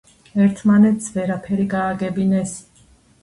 ერთმანეთს 0.43 1.09
ვერაფერი 1.17 1.67
გააგებინეს. 1.73 2.57